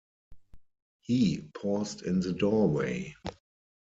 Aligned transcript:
He 1.01 1.43
paused 1.53 2.01
in 2.01 2.21
the 2.21 2.33
doorway. 2.33 3.13